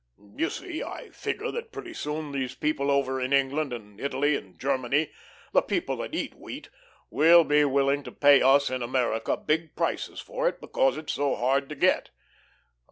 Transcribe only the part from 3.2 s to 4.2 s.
in England and